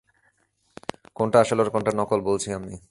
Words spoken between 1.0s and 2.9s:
কোনটা আসল আর কোনটা নকল, বলছি আমি।